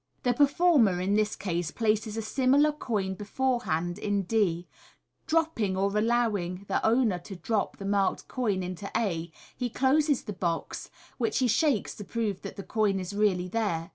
The 0.23 0.33
performer 0.33 0.99
in 0.99 1.13
this 1.13 1.35
case 1.35 1.69
places 1.69 2.17
a 2.17 2.23
similar 2.23 2.71
coin 2.71 3.13
beforehand 3.13 3.99
in 3.99 4.23
d. 4.23 4.67
Dropping, 5.27 5.77
or 5.77 5.95
allowing 5.95 6.65
the 6.67 6.83
owner 6.83 7.19
to 7.19 7.35
drop, 7.35 7.77
the 7.77 7.85
marked 7.85 8.27
coin 8.27 8.63
into 8.63 8.89
a, 8.97 9.31
he 9.55 9.69
closes 9.69 10.23
the 10.23 10.33
box, 10.33 10.89
which 11.19 11.37
he 11.37 11.47
shakes 11.47 11.93
to 11.97 12.03
prove 12.03 12.41
that 12.41 12.55
the 12.55 12.63
coin 12.63 12.99
is 12.99 13.13
really 13.15 13.47
there. 13.47 13.89